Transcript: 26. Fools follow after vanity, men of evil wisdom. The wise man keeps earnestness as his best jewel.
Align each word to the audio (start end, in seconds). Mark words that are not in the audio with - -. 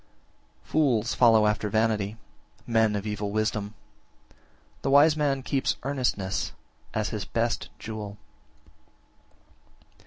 26. 0.63 0.71
Fools 0.71 1.13
follow 1.13 1.45
after 1.45 1.69
vanity, 1.69 2.17
men 2.65 2.95
of 2.95 3.05
evil 3.05 3.29
wisdom. 3.29 3.75
The 4.81 4.89
wise 4.89 5.15
man 5.15 5.43
keeps 5.43 5.75
earnestness 5.83 6.53
as 6.91 7.09
his 7.09 7.23
best 7.23 7.69
jewel. 7.77 8.17